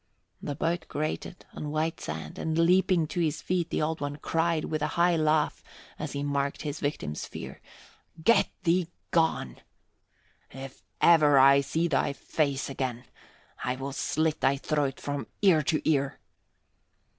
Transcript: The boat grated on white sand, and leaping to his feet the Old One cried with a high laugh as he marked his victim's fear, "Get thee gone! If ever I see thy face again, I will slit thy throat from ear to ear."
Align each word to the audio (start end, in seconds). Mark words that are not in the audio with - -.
The 0.41 0.55
boat 0.55 0.87
grated 0.87 1.45
on 1.53 1.69
white 1.69 2.01
sand, 2.01 2.39
and 2.39 2.57
leaping 2.57 3.05
to 3.05 3.19
his 3.19 3.39
feet 3.39 3.69
the 3.69 3.83
Old 3.83 4.01
One 4.01 4.15
cried 4.15 4.65
with 4.65 4.81
a 4.81 4.87
high 4.97 5.15
laugh 5.15 5.61
as 5.99 6.13
he 6.13 6.23
marked 6.23 6.63
his 6.63 6.79
victim's 6.79 7.27
fear, 7.27 7.61
"Get 8.23 8.49
thee 8.63 8.87
gone! 9.11 9.57
If 10.49 10.81
ever 11.01 11.37
I 11.37 11.61
see 11.61 11.87
thy 11.87 12.13
face 12.13 12.67
again, 12.67 13.03
I 13.63 13.75
will 13.75 13.93
slit 13.93 14.41
thy 14.41 14.57
throat 14.57 14.99
from 14.99 15.27
ear 15.43 15.61
to 15.61 15.87
ear." 15.87 16.19